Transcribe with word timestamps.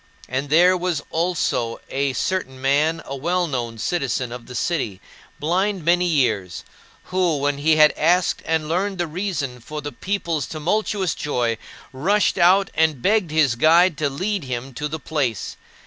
And 0.27 0.49
there 0.49 0.75
was 0.75 1.03
also 1.11 1.79
a 1.91 2.13
certain 2.13 2.59
man, 2.59 3.03
a 3.05 3.15
well 3.15 3.45
known 3.45 3.77
citizen 3.77 4.31
of 4.31 4.47
the 4.47 4.55
city, 4.55 4.99
blind 5.39 5.85
many 5.85 6.07
years, 6.07 6.63
who, 7.03 7.37
when 7.37 7.59
he 7.59 7.75
had 7.75 7.93
asked 7.95 8.41
and 8.45 8.67
learned 8.67 8.97
the 8.97 9.05
reason 9.05 9.59
for 9.59 9.79
the 9.79 9.91
people's 9.91 10.47
tumultuous 10.47 11.13
joy, 11.13 11.59
rushed 11.93 12.39
out 12.39 12.71
and 12.73 13.03
begged 13.03 13.29
his 13.29 13.53
guide 13.53 13.95
to 13.99 14.09
lead 14.09 14.43
him 14.45 14.73
to 14.73 14.87
the 14.87 14.99
place. 14.99 15.55